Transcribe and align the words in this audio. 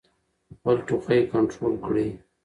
خپل 0.55 0.75
ټوخی 0.87 1.21
کنټرول 1.31 1.73
کړئ. 1.85 2.09